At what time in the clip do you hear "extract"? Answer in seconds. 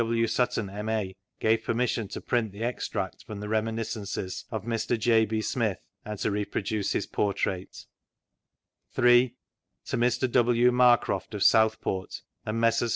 2.63-3.23